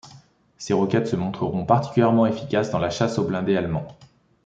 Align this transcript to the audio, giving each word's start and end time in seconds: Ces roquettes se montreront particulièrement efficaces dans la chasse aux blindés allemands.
Ces 0.57 0.73
roquettes 0.73 1.05
se 1.07 1.15
montreront 1.15 1.63
particulièrement 1.63 2.25
efficaces 2.25 2.71
dans 2.71 2.79
la 2.79 2.89
chasse 2.89 3.19
aux 3.19 3.23
blindés 3.23 3.55
allemands. 3.55 3.87